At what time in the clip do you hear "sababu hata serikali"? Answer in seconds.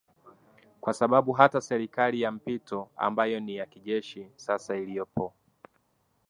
0.93-2.21